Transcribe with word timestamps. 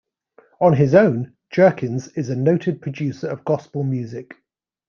On 0.59 0.73
his 0.73 0.95
own, 0.95 1.35
Jerkins 1.51 2.07
is 2.17 2.29
a 2.31 2.35
noted 2.35 2.81
producer 2.81 3.27
of 3.27 3.45
gospel 3.45 3.83
music. 3.83 4.33